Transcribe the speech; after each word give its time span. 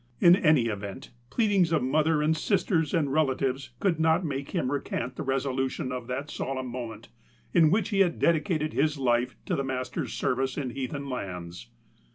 In 0.19 0.35
any 0.35 0.65
event, 0.65 1.11
pleadings 1.29 1.71
of 1.71 1.83
mother 1.83 2.23
and 2.23 2.35
sisters 2.35 2.91
and 2.91 3.09
rela 3.09 3.35
tives 3.37 3.69
could 3.79 3.99
not 3.99 4.25
make 4.25 4.49
him 4.49 4.71
recant 4.71 5.15
the 5.15 5.21
resolution 5.21 5.91
of 5.91 6.07
that 6.07 6.31
solemn 6.31 6.69
moment 6.69 7.09
in 7.53 7.69
which 7.69 7.89
he 7.89 7.99
had 7.99 8.17
dedicated 8.17 8.73
his 8.73 8.97
life 8.97 9.35
to 9.45 9.55
the 9.55 9.63
Master's 9.63 10.13
service 10.13 10.57
in 10.57 10.71
heathen 10.71 11.07
lands. 11.07 11.67